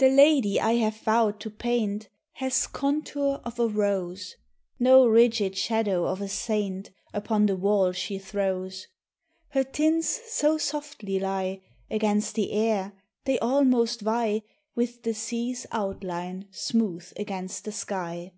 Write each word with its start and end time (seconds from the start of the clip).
87 0.00 0.16
THE 0.16 0.20
lady 0.20 0.60
I 0.60 0.72
have 0.78 0.96
vowed 0.96 1.38
to 1.38 1.48
paint 1.48 2.08
Has 2.32 2.66
contour 2.66 3.40
of 3.44 3.60
a 3.60 3.68
rose, 3.68 4.34
No 4.80 5.06
rigid 5.06 5.56
shadow 5.56 6.06
of 6.06 6.20
a 6.20 6.26
saint 6.28 6.90
Upon 7.12 7.46
the 7.46 7.54
wall 7.54 7.92
she 7.92 8.18
throws; 8.18 8.88
Her 9.50 9.62
tints 9.62 10.22
so 10.32 10.58
softly 10.58 11.20
lie 11.20 11.62
Against 11.88 12.34
the 12.34 12.50
air 12.50 12.94
they 13.26 13.38
almost 13.38 14.00
vie 14.00 14.42
With 14.74 15.04
the 15.04 15.14
sea*s 15.14 15.68
outline 15.70 16.48
smooth 16.50 17.12
against 17.16 17.64
the 17.64 17.70
sky. 17.70 18.32